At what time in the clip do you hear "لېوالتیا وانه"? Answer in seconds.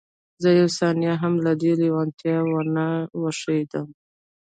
1.81-2.87